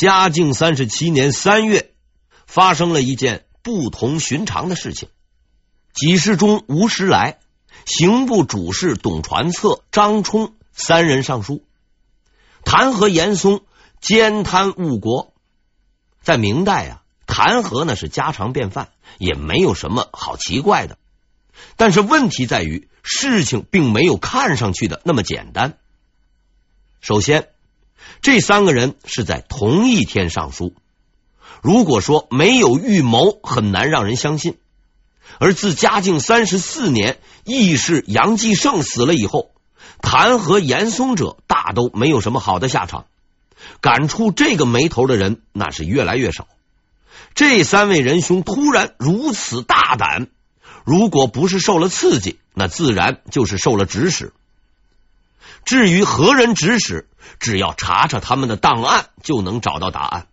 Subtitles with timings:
[0.00, 1.92] 嘉靖三十七年三月，
[2.46, 5.10] 发生了一件不同寻常的事情。
[5.92, 7.38] 给事中吴时来、
[7.84, 11.66] 刑部主事董传策、张冲三人上书，
[12.64, 13.60] 弹劾严嵩
[14.00, 15.34] 奸贪误国。
[16.22, 18.88] 在明代啊，弹劾呢是家常便饭，
[19.18, 20.96] 也没有什么好奇怪的。
[21.76, 25.76] 但是问题在于，事情并没有看上去的那么简单。
[27.02, 27.50] 首先，
[28.22, 30.74] 这三个人是在同一天上书。
[31.62, 34.58] 如果说没有预谋，很难让人相信。
[35.38, 39.52] 而自嘉靖三十四年，义士杨继盛死了以后，
[40.00, 43.06] 弹劾严嵩者大都没有什么好的下场。
[43.80, 46.48] 敢触这个霉头的人，那是越来越少。
[47.34, 50.28] 这三位仁兄突然如此大胆，
[50.84, 54.32] 如果不是受了刺激，那自然就是受了指使。
[55.64, 60.26] 至于何人指使，只要查查他们的档案，就能找到答案。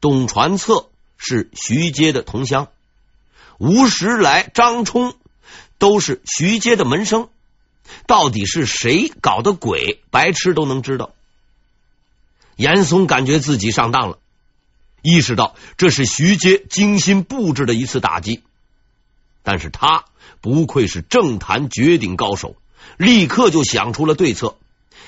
[0.00, 2.68] 董传策是徐阶的同乡，
[3.58, 5.14] 吴时来、张冲
[5.78, 7.28] 都是徐阶的门生。
[8.06, 10.02] 到底是谁搞的鬼？
[10.10, 11.14] 白痴都能知道。
[12.56, 14.18] 严嵩感觉自己上当了，
[15.02, 18.42] 意识到这是徐阶精心布置的一次打击。
[19.42, 20.06] 但是他
[20.40, 22.56] 不愧是政坛绝顶高手。
[22.96, 24.56] 立刻就想出了对策，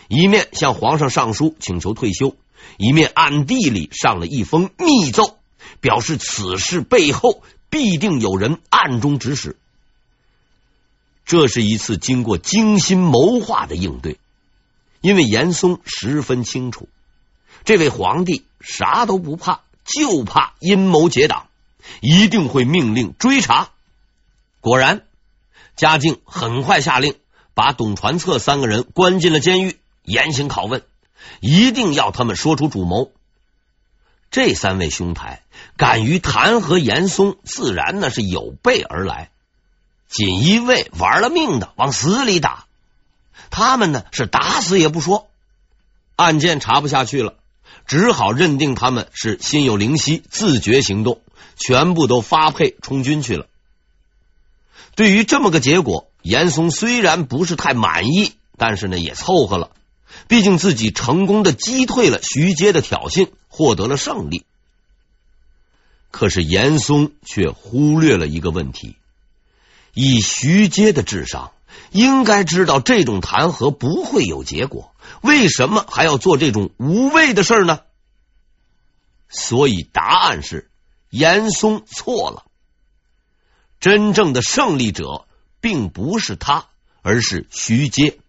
[0.08, 2.36] 一面向皇上上书请求退休，
[2.78, 5.38] 一面暗地里上了一封密奏，
[5.80, 9.56] 表示此事背后必定有人暗中指使。
[11.24, 14.18] 这是一次经过精心谋划的应对，
[15.00, 16.88] 因为严嵩十分清楚，
[17.64, 21.48] 这位皇帝啥都不怕，就怕阴谋结党，
[22.00, 23.70] 一定会命令追查。
[24.60, 25.02] 果然，
[25.76, 27.16] 嘉靖很快下令。
[27.56, 30.84] 把董传策三个人关进了监狱，严刑拷问，
[31.40, 33.12] 一定要他们说出主谋。
[34.30, 35.42] 这三位兄台
[35.78, 39.30] 敢于弹劾严嵩，自然那是有备而来。
[40.06, 42.66] 锦衣卫玩了命的往死里打，
[43.48, 45.26] 他们呢是打死也不说。
[46.14, 47.36] 案件查不下去了，
[47.86, 51.22] 只好认定他们是心有灵犀，自觉行动，
[51.56, 53.46] 全部都发配充军去了。
[54.94, 59.70] 对于这么个结果，严嵩虽然不是太满意，但是呢也凑合了。
[60.26, 64.44] 毕竟自己成功的击退了徐阶的挑衅，获得了胜利。
[66.10, 68.96] 可是严嵩却忽略了一个问题：
[69.94, 71.52] 以徐阶的智商，
[71.92, 77.80] 应该知道这种弹劾不会有结果，为什么还要做这种无谓的事呢？
[79.28, 80.70] 所以答案是
[81.10, 82.44] 严嵩错了。
[83.78, 85.25] 真正的胜利者
[85.66, 86.66] 并不是他，
[87.02, 88.20] 而是徐阶，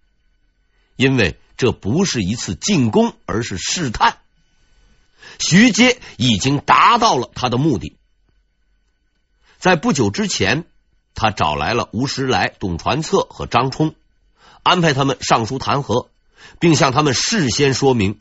[0.96, 4.18] 因为这不是一次进攻，而是试探。
[5.38, 7.96] 徐阶已经达到了他的目的。
[9.60, 10.66] 在不久之前，
[11.14, 13.94] 他找来了吴时来、董传策和张冲，
[14.64, 16.08] 安排他们上书弹劾，
[16.60, 18.18] 并向他们事先说明，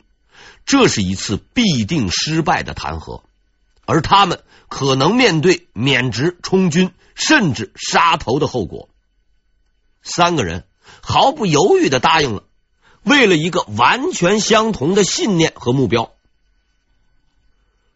[0.63, 3.23] 这是一次必定失败的弹劾。
[3.87, 8.89] 而他们可能面对免职、充军，甚至杀头的后果。
[10.07, 10.65] 三个人
[11.01, 12.43] 毫不犹豫的答应了，
[13.03, 16.11] 为了一个完全相同的信念和目标。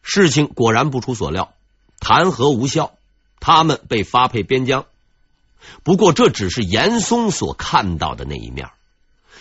[0.03, 1.53] 事情果然不出所料，
[1.99, 2.93] 弹劾无效，
[3.39, 4.85] 他们被发配边疆。
[5.83, 8.71] 不过，这只是严嵩所看到的那一面，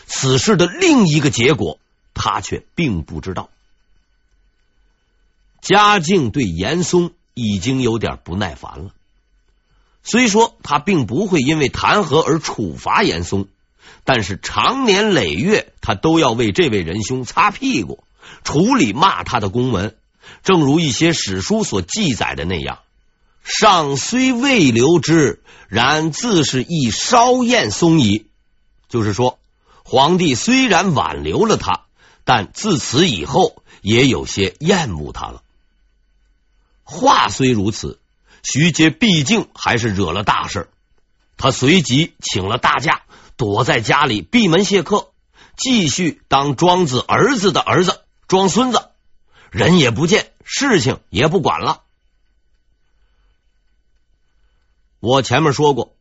[0.06, 1.78] 此事的另一个结果，
[2.12, 3.48] 他却并不知道。
[5.62, 8.90] 嘉靖对严嵩已经有点不耐烦了。
[10.02, 13.48] 虽说他并不会因为弹劾而处罚严嵩，
[14.04, 18.02] 但是长年累月，他都要为这位仁兄擦屁股，
[18.42, 19.94] 处理骂他的公文。
[20.42, 22.78] 正如一些史书所记载的那样
[23.44, 28.26] ：“上虽未留之，然自是亦稍厌松矣。”
[28.88, 29.38] 就是说，
[29.84, 31.82] 皇帝虽然挽留了他，
[32.24, 35.42] 但自此以后也有些厌恶他了。
[36.84, 37.99] 话虽如此，
[38.42, 40.68] 徐阶毕竟还是惹了大事。
[41.36, 43.02] 他随即请了大假，
[43.36, 45.12] 躲在家里闭门谢客，
[45.56, 48.90] 继续当庄子儿子的儿子，装孙子，
[49.50, 51.82] 人也不见，事情也不管了。
[55.00, 55.96] 我前面说过，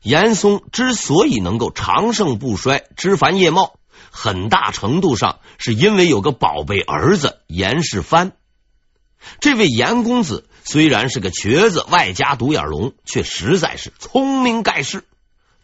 [0.00, 3.78] 严嵩之所以能够长盛不衰、枝繁叶茂，
[4.10, 8.32] 很大程度上是因为有个宝贝儿子严世蕃。
[9.40, 15.04] 这位严公子虽然是个瘸子，外加独眼龙，却实在是聪明盖世。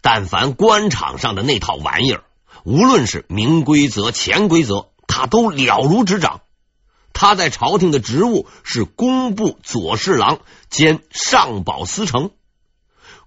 [0.00, 2.24] 但凡官场上的那套玩意儿，
[2.64, 6.40] 无论是明规则、潜规则，他都了如指掌。
[7.12, 10.38] 他在朝廷的职务是工部左侍郎
[10.70, 12.30] 兼上保司丞，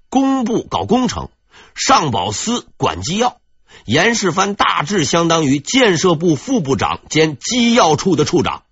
[0.09, 1.29] 工部搞工程，
[1.75, 3.37] 上保司管机要。
[3.85, 8.63] 严世蕃大致相当于建设部副部长兼机要处的处长，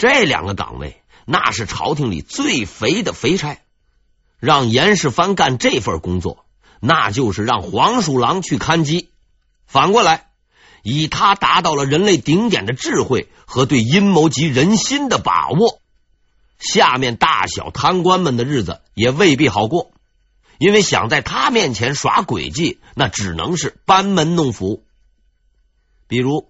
[0.00, 3.58] 这两个岗位那是朝廷里最肥的肥差。
[4.38, 6.46] 让严世蕃干这份工作，
[6.80, 9.10] 那就是让黄鼠狼去看鸡。
[9.66, 10.30] 反过来，
[10.82, 15.82] 以他达到了人类顶点的智慧和对阴谋及人心的把握，
[16.58, 19.92] 下面大小贪官们的日子也未必好过。
[20.56, 24.82] 因为想在他面前耍诡计，那只能是班门弄斧。
[26.08, 26.48] 比如，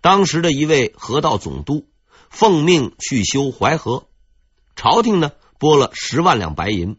[0.00, 1.88] 当时的一位河道总督
[2.30, 4.06] 奉命去修淮河，
[4.76, 6.98] 朝廷呢拨了十万两白银，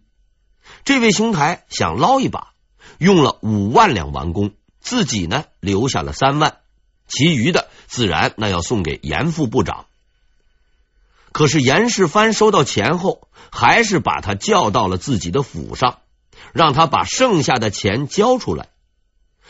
[0.86, 2.54] 这位兄台想捞一把，
[2.98, 6.58] 用了五万两完工，自己呢留下了三万，
[7.08, 9.86] 其余的自然那要送给严副部长。
[11.32, 16.00] 可是严世蕃收到钱后，还是把他叫到了自己的府上。
[16.54, 18.70] 让他把剩下的钱交出来。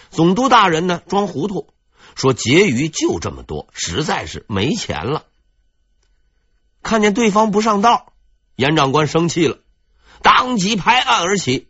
[0.09, 1.73] 总督大人呢，装糊涂
[2.15, 5.23] 说结余就这么多，实在是没钱了。
[6.81, 8.13] 看见对方不上道，
[8.55, 9.59] 严长官生气了，
[10.21, 11.69] 当即拍案而起：“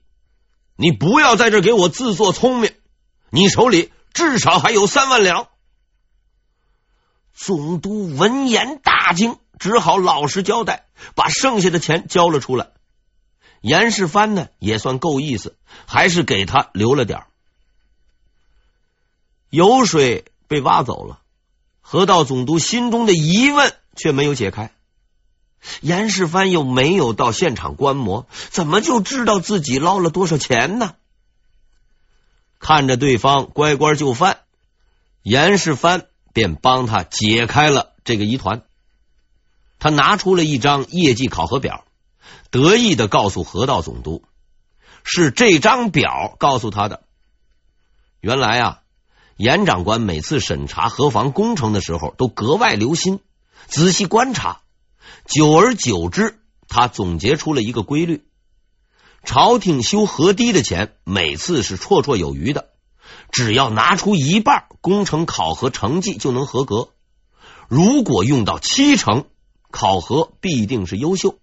[0.76, 2.74] 你不要在这给我自作聪明！
[3.30, 5.48] 你手里至少还有三万两。”
[7.34, 10.86] 总督闻言大惊，只好老实交代，
[11.16, 12.72] 把剩下的钱交了出来。
[13.62, 17.24] 严世蕃呢也算够意思，还是给他留了点。
[19.50, 21.22] 油水被挖走了，
[21.82, 24.72] 河道总督心中的疑问却没有解开。
[25.82, 30.96] 严世蕃又没有到现场观摩，怎么就知道自己捞了多少钱呢？
[32.60, 34.40] 看着对方乖乖就范，
[35.24, 38.64] 严世蕃便帮他解开了这个疑团。
[39.80, 41.86] 他拿出了一张业绩考核表。
[42.52, 44.24] 得意的告诉河道总督
[45.04, 47.04] ：“是这张表告诉他的。
[48.22, 48.82] 原来啊，
[49.38, 53.20] 严长官每次审查河防工程的时候，都格外留心、
[53.68, 54.62] 仔细观察。
[55.30, 58.26] 久而久之，他总结出了一个规律：
[59.24, 62.70] 朝廷修河堤的钱，每次是绰绰有余的。
[63.32, 66.90] 只要拿出一半，工程考核成绩就能合格；
[67.68, 69.28] 如果用到七成，
[69.70, 71.38] 考核必定是优秀。”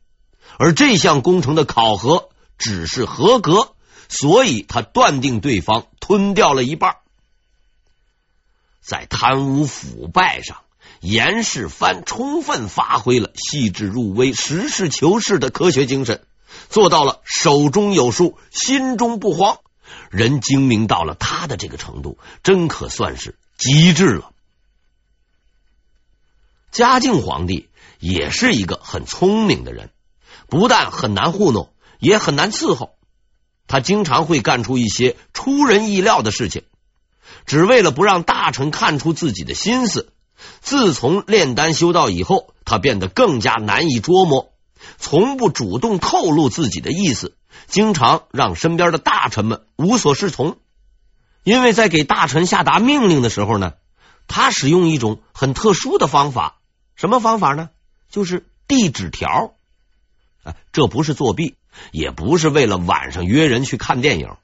[0.58, 3.76] 而这项工程的考核只是合格，
[4.08, 6.96] 所以他断定对方吞掉了一半。
[8.80, 10.58] 在贪污腐败上，
[11.00, 16.24] 严世蕃充分发挥了细致入微、实事求是的科学精神，
[16.68, 19.58] 做到了手中有数、心中不慌。
[20.10, 24.30] 人精明到了他的这个程度，真可算是极致了。
[26.72, 27.68] 嘉靖皇帝
[28.00, 29.90] 也是一个很聪明的人。
[30.48, 32.94] 不但很难糊弄，也很难伺候。
[33.66, 36.62] 他经常会干出一些出人意料的事情，
[37.46, 40.12] 只为了不让大臣看出自己的心思。
[40.60, 44.52] 自从炼丹修道以后，他变得更加难以捉摸，
[44.98, 47.36] 从不主动透露自己的意思，
[47.66, 50.58] 经常让身边的大臣们无所适从。
[51.42, 53.74] 因为在给大臣下达命令的时候呢，
[54.26, 56.58] 他使用一种很特殊的方法。
[56.96, 57.70] 什么方法呢？
[58.10, 59.54] 就是递纸条。
[60.42, 61.54] 啊这不是作弊，
[61.92, 64.36] 也不是为了晚上约人去看电影。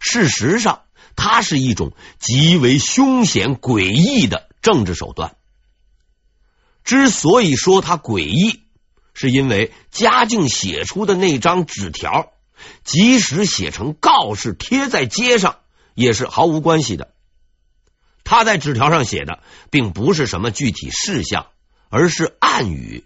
[0.00, 0.82] 事实上，
[1.16, 5.36] 它是一种极为凶险诡异的政治手段。
[6.84, 8.62] 之所以说它诡异，
[9.14, 12.32] 是因为嘉靖写出的那张纸条，
[12.84, 15.58] 即使写成告示贴在街上，
[15.94, 17.12] 也是毫无关系的。
[18.24, 21.46] 他在纸条上写的，并不是什么具体事项，
[21.88, 23.04] 而是暗语。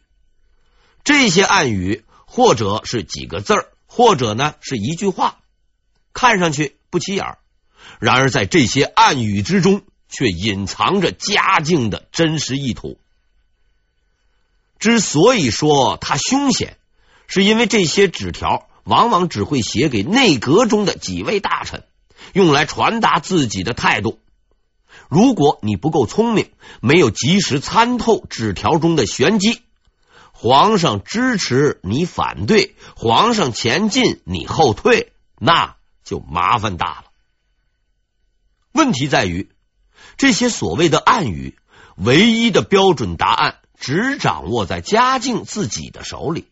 [1.03, 2.05] 这些暗语。
[2.27, 5.39] 或者是几个字儿，或者呢是一句话，
[6.13, 7.39] 看上去不起眼儿。
[8.01, 9.83] 然而在这些暗语之中，
[10.17, 12.99] 却隐藏着嘉靖的真实意图。
[14.79, 16.77] 之所以说他凶险，
[17.27, 21.85] 是因为这些纸条往往只会写给内阁中的几位大臣，
[22.33, 24.21] 用来传达自己的态度。
[25.09, 29.63] 如果你不够聪明，没有及时参透纸条中的玄机。
[30.33, 37.05] 皇上支持你反对，皇上前进你后退，那就麻烦大了。
[38.73, 39.49] 问题在于，
[40.17, 41.57] 这些所谓的暗语，
[41.97, 46.47] 唯一的标准答案只掌握在嘉靖自己的手里。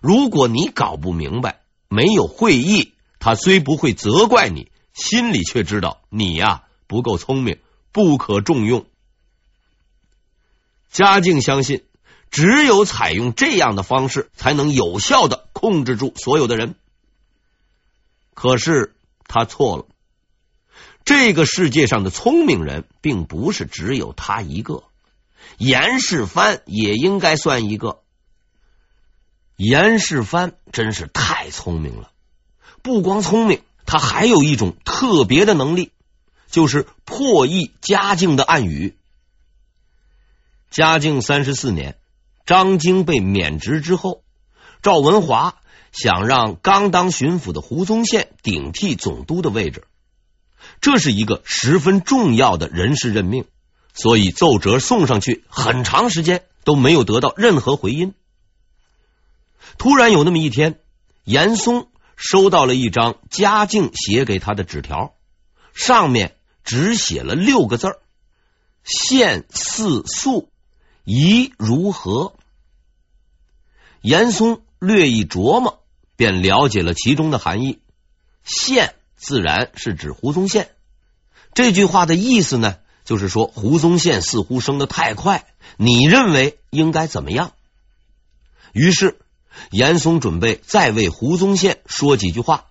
[0.00, 7.58] 如果你搞不明白，没有会意，他虽不会责怪你，心里却知道你呀不够聪明，
[7.92, 8.86] 不可重用。
[10.90, 11.84] 嘉靖相信。
[12.34, 16.76] 只有采用这样的方式，才能有效的控制住所有的人。
[18.32, 18.94] 可是
[19.28, 19.84] 他错了，
[21.04, 24.84] 这个世界上的聪明人并不是只有他一个，
[25.58, 28.02] 严世蕃也应该算一个。
[29.56, 32.10] 严世蕃真是太聪明了，
[32.82, 35.92] 不光聪明，他还有一种特别的能力，
[36.50, 38.96] 就是破译嘉靖的暗语。
[40.70, 41.96] 嘉靖三十四年，
[42.46, 44.22] 张经被免职之后，
[44.82, 45.56] 赵文华
[45.92, 49.84] 想让刚当巡抚的胡宗宪顶替总督的位置，
[50.80, 53.44] 这是一个十分重要的人事任命，
[53.94, 58.14] 所以奏折送上去很长时间都没有得到任何回音。
[59.78, 60.80] 突然有那么一天，
[61.24, 65.14] 严嵩收到了一张嘉靖写给他的纸条，
[65.72, 67.98] 上面只写了六个字儿
[68.84, 70.50] ：“宪似肃，
[71.04, 72.34] 宜如何？”
[74.02, 75.82] 严嵩略一琢磨，
[76.16, 77.80] 便了解了其中的含义。
[78.44, 80.68] 宪自然是指胡宗宪。
[81.54, 87.52] 这句话的意思呢，就是说胡宗宪似乎升得太快，你认为应该怎么样？
[88.72, 89.18] 于是。
[89.70, 92.68] 严嵩准备再为胡宗宪说几句话，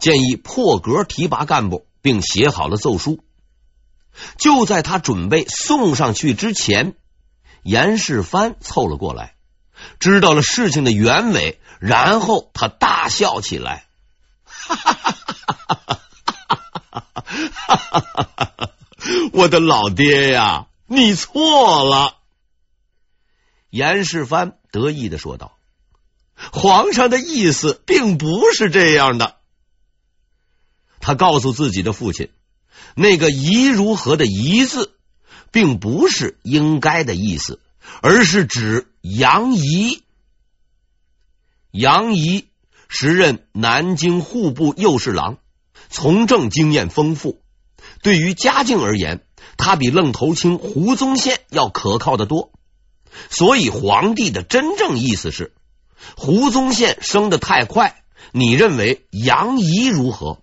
[0.00, 3.22] 建议破格提拔干部，并写好了奏书。
[4.36, 6.94] 就在他准备送上去之前，
[7.62, 9.36] 严世蕃凑了过来，
[10.00, 13.86] 知道了事情的原委，然后他大笑起来
[14.42, 15.05] ：“哈哈！
[17.66, 18.54] 哈哈哈！
[18.56, 18.70] 哈
[19.32, 22.16] 我的老爹呀，你错了！”
[23.70, 25.58] 严世蕃得意的说道。
[26.52, 29.36] 皇上的意思并不是这样的。
[31.00, 32.30] 他告诉自己的父亲，
[32.94, 34.92] 那个“宜如何”的“宜”字，
[35.50, 37.60] 并不是应该的意思，
[38.02, 40.02] 而是指杨仪。
[41.70, 42.48] 杨仪
[42.88, 45.38] 时任南京户部右侍郎，
[45.88, 47.42] 从政经验丰富。
[48.06, 52.52] 对于嘉靖而言，他比愣头青胡宗宪要可靠得多。
[53.30, 55.52] 所以，皇帝的真正意思是。
[56.16, 60.38] 胡宗宪升得太快，你认为杨仪如何？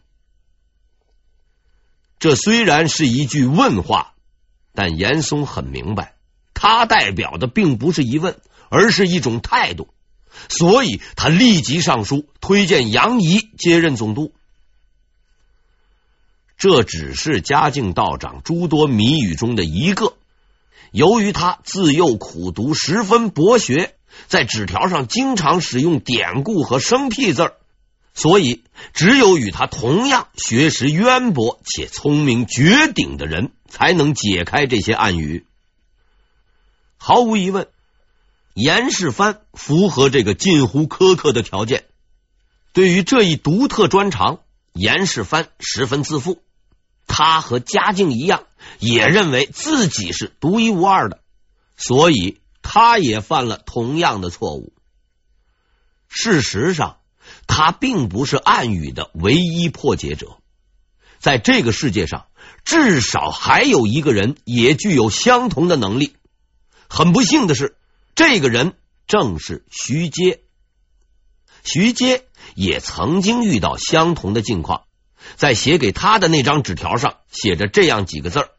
[2.19, 4.15] 这虽然是一句问话，
[4.73, 6.17] 但严嵩很明白，
[6.53, 9.87] 他代表的并不是疑问，而是一种态度，
[10.49, 14.33] 所以他立即上书推荐杨仪接任总督。
[16.63, 20.13] 这只是嘉靖道长诸多谜语中的一个。
[20.93, 23.95] 由于他自幼苦读，十分博学。
[24.27, 27.51] 在纸条上经常使用典故和生僻字，
[28.13, 35.45] 所以只有与他同样学识渊博且聪明绝顶的人才能解开这些暗语。
[36.95, 37.67] 毫无疑问，
[38.53, 41.83] 严世蕃符合这个近乎苛刻的条件。
[42.71, 44.39] 对于这一独特专长，
[44.71, 46.41] 严世蕃十分自负。
[47.07, 48.45] 他和嘉靖一样，
[48.79, 51.21] 也认为自己是独一无二的，
[51.75, 52.39] 所以。
[52.65, 54.73] 他也犯了同样的错误。
[56.07, 56.99] 事实上，
[57.45, 60.37] 他并不是暗语的唯一破解者。
[61.19, 62.27] 在这个世界上，
[62.63, 66.15] 至少还有一个人也具有相同的能力。
[66.87, 67.75] 很不幸的是，
[68.15, 70.41] 这个人正是徐阶。
[71.65, 74.85] 徐阶也曾经遇到相同的境况，
[75.35, 78.49] 在写给他的那张纸条上写着这样几个字儿：“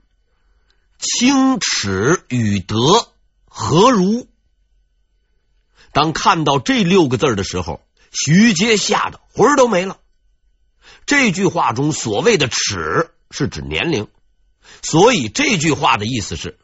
[0.99, 2.77] 清耻与德。”
[3.57, 4.27] 何如？
[5.93, 7.81] 当看到这六个字的时候，
[8.11, 9.99] 徐阶吓得魂儿都没了。
[11.07, 14.09] 这句话中所谓的“耻”是指年龄，
[14.83, 16.59] 所以这句话的意思是：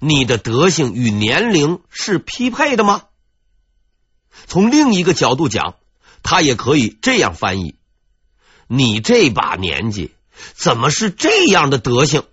[0.00, 3.04] 你的德行与年龄是匹配的吗？
[4.48, 5.76] 从另一个角度讲，
[6.24, 7.76] 他也可以这样翻译：
[8.74, 10.14] 你这把年纪
[10.54, 12.24] 怎么是这样的德行？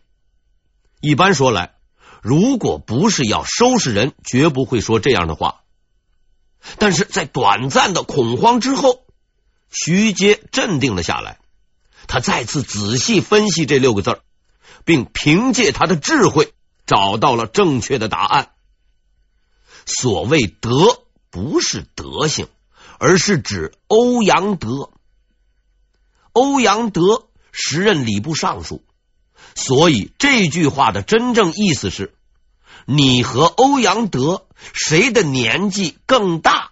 [1.02, 1.76] 一般说来。
[2.22, 5.64] 如果不是要收拾人，绝不会说这样的话。
[6.78, 9.04] 但是在短暂的恐慌之后，
[9.70, 11.40] 徐阶镇定了下来。
[12.08, 14.22] 他再次仔细分析这六个字，
[14.86, 16.54] 并凭借他的智慧
[16.86, 18.52] 找到了正确的答案。
[19.86, 22.48] 所谓“德”，不是德行，
[22.98, 24.92] 而是指欧阳德。
[26.40, 28.82] 欧阳德时任礼部尚书。
[29.56, 32.16] 所以这句话的真正意思是：
[32.86, 36.72] 你和欧阳德谁的年纪更大？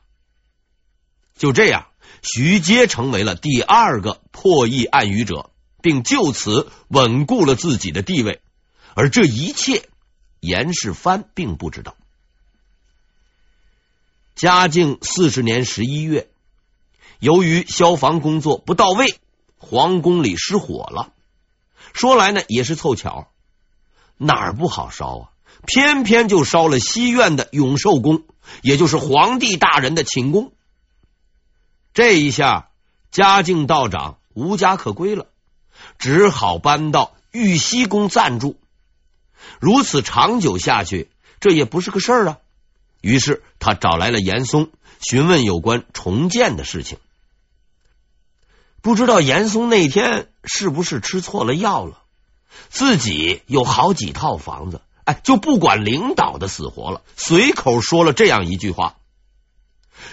[1.35, 1.87] 就这样，
[2.21, 5.49] 徐阶成为了第二个破译暗语者，
[5.81, 8.41] 并就此稳固了自己的地位。
[8.95, 9.89] 而这一切，
[10.39, 11.97] 严世蕃并不知道。
[14.33, 16.29] 嘉靖四十年十一月，
[17.19, 19.19] 由于消防工作不到位，
[19.57, 21.13] 皇宫里失火了。
[21.93, 23.31] 说来呢，也是凑巧，
[24.17, 25.29] 哪儿不好烧啊？
[25.65, 28.23] 偏偏就烧了西苑的永寿宫，
[28.61, 30.53] 也就是皇帝大人的寝宫。
[31.93, 32.69] 这一下，
[33.11, 35.27] 嘉靖道长无家可归了，
[35.97, 38.59] 只好搬到玉溪宫暂住。
[39.59, 41.09] 如此长久下去，
[41.39, 42.37] 这也不是个事儿啊。
[43.01, 46.99] 于是他找来了严嵩，询问有关重建的事情。
[48.81, 52.03] 不知道严嵩那天是不是吃错了药了？
[52.69, 58.95] 自己有好几套房子，哎，就不管领导的死活了，随口说了这样一句话：“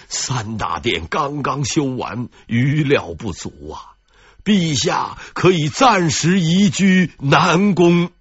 [0.07, 3.95] 三大殿刚刚修完，余料不足啊，
[4.43, 8.11] 陛下可以暂时移居南宫。”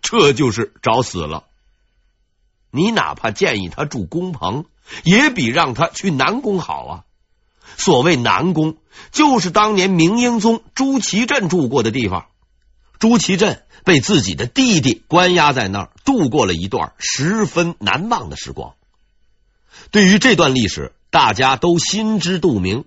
[0.00, 1.44] 这就是找死了。
[2.70, 4.64] 你哪怕建议他住宫棚，
[5.04, 7.04] 也比让他去南宫好啊。
[7.76, 8.76] 所谓南宫，
[9.10, 12.26] 就是当年明英宗朱祁镇住过的地方。
[12.98, 18.74] 朱祁镇被自己的弟弟关押在那儿，度过了一段十分难忘的时光。
[19.90, 22.84] 对于这段历史，大家都心知肚明。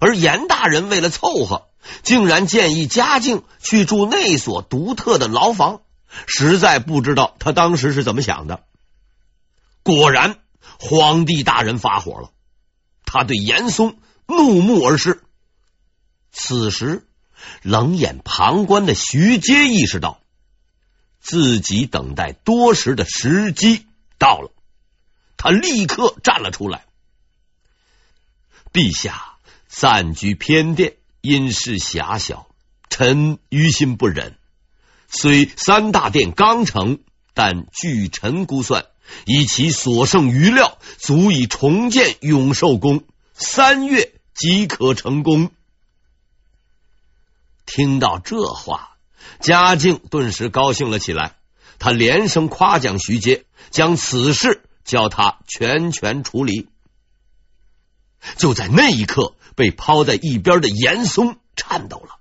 [0.00, 1.66] 而严大人为了凑合，
[2.04, 5.80] 竟然建议嘉靖去住那所独特的牢房，
[6.28, 8.62] 实在不知道他当时是怎么想的。
[9.82, 10.36] 果然，
[10.78, 12.30] 皇帝大人发火了，
[13.04, 13.96] 他对严嵩
[14.28, 15.24] 怒目而视。
[16.30, 17.06] 此时，
[17.62, 20.20] 冷眼旁观的徐阶意识到，
[21.20, 23.86] 自己等待多时的时机
[24.18, 24.52] 到了，
[25.36, 26.84] 他立刻站了出来。
[28.72, 32.46] 陛下暂居偏殿，因事狭小，
[32.90, 34.36] 臣于心不忍。
[35.08, 37.00] 虽三大殿刚成，
[37.32, 38.86] 但据臣估算。
[39.24, 45.50] 以其所剩余料，足以重建永寿宫，三月即可成功。
[47.66, 48.96] 听到这话，
[49.40, 51.34] 嘉靖顿时高兴了起来，
[51.80, 56.68] 他连声夸奖徐阶，将此事交他全权处理。
[58.36, 62.20] 就在那一刻，被抛在一边的严嵩颤抖了，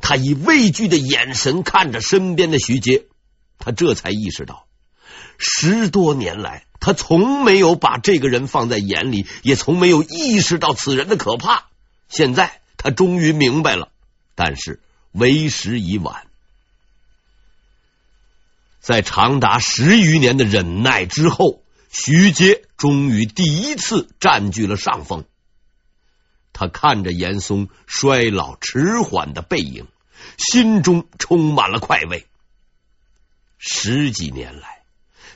[0.00, 3.06] 他以畏惧的眼神看着身边的徐阶，
[3.58, 4.65] 他这才意识到。
[5.38, 11.66] 十多年来，他从没有把这个人放在眼里，也从没有意识到此人的可怕。
[12.08, 13.90] 现在他终于明白了，
[14.34, 14.80] 但是
[15.12, 16.26] 为时已晚。
[18.80, 25.24] 在长达十余年的忍耐之后，徐阶终于第一次占据了上风。
[26.52, 29.88] 他看着严嵩衰老迟缓的背影，
[30.38, 32.26] 心中充满了快慰。
[33.58, 34.82] 十几年来。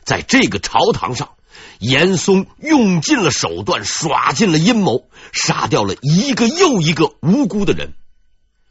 [0.04, 1.34] 在这个朝堂上，
[1.78, 7.94] 严嵩用尽了手段，耍尽了阴谋，杀掉了一个又一个无辜的人。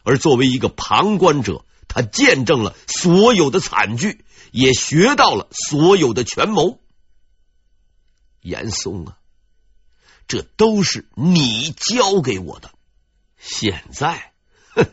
[0.03, 6.79] 而作为一个旁观者，他见证了所有的惨剧，也学到了所有的权谋。
[8.41, 9.17] 严嵩啊，
[10.27, 12.71] 这都是你教给我的。
[13.37, 14.33] 现在，
[14.73, 14.85] 哼，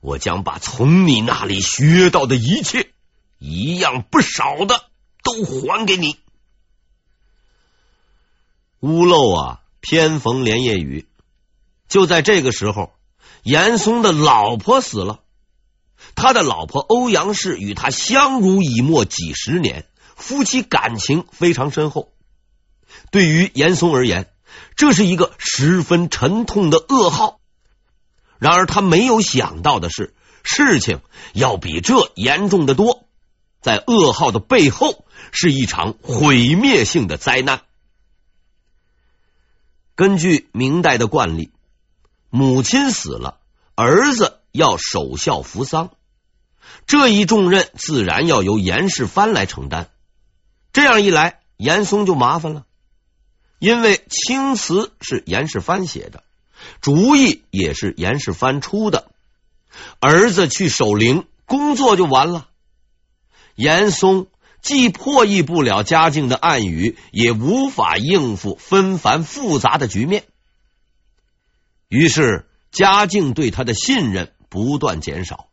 [0.00, 2.92] 我将把从你那里学到的一切，
[3.38, 4.90] 一样不少的。
[5.22, 6.18] 都还给你。
[8.80, 11.06] 屋漏啊，偏逢连夜雨。
[11.88, 12.92] 就在这个时候，
[13.42, 15.20] 严嵩的老婆死了。
[16.14, 22.12] 他的老婆欧阳氏与他相濡以沫几十年，夫妻感情非常深厚。
[23.10, 24.32] 对于严嵩而言，
[24.74, 27.40] 这是一个十分沉痛的噩耗。
[28.38, 31.00] 然而他没有想到的是，事情
[31.34, 33.04] 要比这严重的多。
[33.60, 37.62] 在噩耗的背后，是一场毁灭性的灾难。
[39.94, 41.50] 根据明代的惯例，
[42.30, 43.40] 母亲死了，
[43.74, 45.90] 儿子要守孝扶丧，
[46.86, 49.90] 这一重任自然要由严世蕃来承担。
[50.72, 52.64] 这样一来，严嵩就麻烦了，
[53.58, 56.22] 因为青词是严世蕃写的，
[56.80, 59.10] 主意也是严世蕃出的，
[60.00, 62.48] 儿子去守灵，工作就完了。
[63.54, 64.28] 严嵩
[64.62, 70.24] 既破译不了嘉靖的暗语，也无法应付纷繁复杂的局面，
[71.88, 75.48] 于是嘉靖对他的信任不断减少，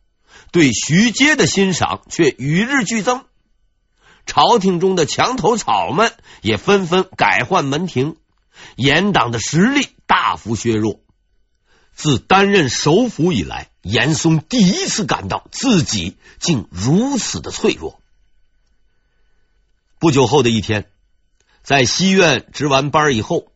[0.52, 3.24] 对徐阶的欣赏却与日俱增。
[4.26, 8.16] 朝廷中的墙头草们也纷纷改换门庭，
[8.76, 11.00] 严党的实力大幅削弱。
[11.92, 18.00] 自担任首辅以来，严嵩第一次感到自己竟如此的脆弱。
[20.00, 20.90] 不久后的一天，
[21.62, 23.52] 在西院值完班以后，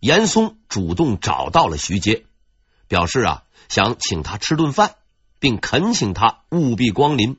[0.00, 2.26] 严嵩主动找到了徐阶，
[2.88, 4.96] 表示啊想请他吃顿饭，
[5.38, 7.38] 并恳请他务必光临。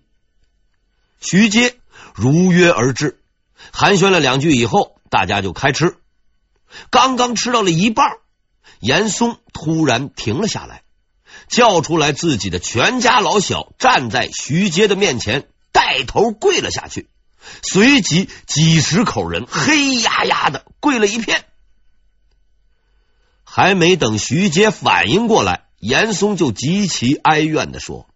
[1.21, 1.75] 徐阶
[2.15, 3.21] 如约而至，
[3.71, 5.97] 寒暄了两句以后，大家就开吃。
[6.89, 8.17] 刚刚吃到了一半，
[8.79, 10.81] 严嵩突然停了下来，
[11.49, 17.07] 叫出来自己的全家老小，站在徐阶的面前，带头跪了下去。
[17.63, 21.45] 随即，几十口人黑压压的跪了一片。
[23.43, 28.07] 还没等徐阶反应过来，严嵩就极其哀怨的说：“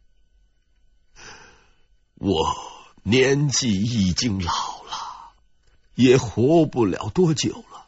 [2.14, 2.56] 我
[3.02, 4.52] 年纪已经老
[4.84, 5.34] 了，
[5.96, 7.88] 也活不了多久了。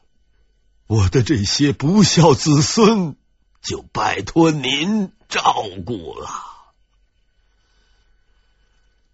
[0.87, 3.15] 我的这些不孝子孙，
[3.61, 6.29] 就拜托您照顾了。”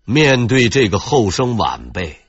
[0.05, 2.19] 面对这个后生晚辈，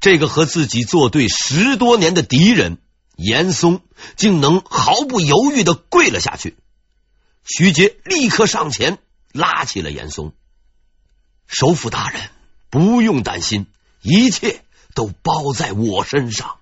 [0.00, 2.78] 这个和自己作对十多年的敌人，
[3.16, 3.80] 严嵩
[4.16, 6.56] 竟能毫不犹豫的跪了下去。
[7.44, 8.98] 徐杰立刻上前
[9.32, 10.32] 拉起了严嵩
[11.46, 12.30] ：“首辅大人，
[12.70, 13.66] 不用担心，
[14.00, 16.56] 一切都包在我身上。”